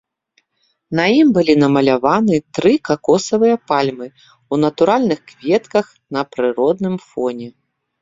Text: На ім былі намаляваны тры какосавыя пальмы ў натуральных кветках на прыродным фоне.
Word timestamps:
На 0.99 1.03
ім 1.17 1.27
былі 1.35 1.55
намаляваны 1.63 2.35
тры 2.59 2.73
какосавыя 2.91 3.55
пальмы 3.75 4.07
ў 4.15 4.55
натуральных 4.65 5.19
кветках 5.31 5.85
на 6.19 6.29
прыродным 6.35 6.95
фоне. 7.09 7.47